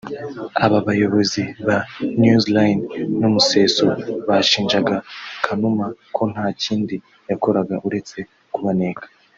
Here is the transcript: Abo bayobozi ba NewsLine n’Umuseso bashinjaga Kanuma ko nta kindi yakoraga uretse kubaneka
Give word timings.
Abo 0.65 0.77
bayobozi 0.87 1.43
ba 1.67 1.77
NewsLine 2.21 2.83
n’Umuseso 3.19 3.85
bashinjaga 4.27 4.95
Kanuma 5.45 5.85
ko 6.15 6.23
nta 6.33 6.45
kindi 6.63 6.95
yakoraga 7.29 7.75
uretse 7.87 8.19
kubaneka 8.55 9.05